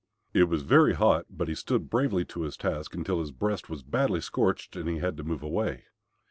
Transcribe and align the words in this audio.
It 0.33 0.45
was 0.45 0.63
very 0.63 0.93
hot, 0.95 1.27
but 1.29 1.47
he 1.47 1.53
stood 1.53 1.91
bravely 1.91 2.25
to 2.25 2.41
his 2.41 2.57
task 2.57 2.95
until 2.95 3.19
his 3.19 3.29
breast 3.29 3.69
was 3.69 3.83
badly 3.83 4.19
scorched 4.19 4.75
and 4.75 4.89
he 4.89 4.97
had 4.97 5.15
to 5.17 5.23
move 5.23 5.43
away. 5.43 5.83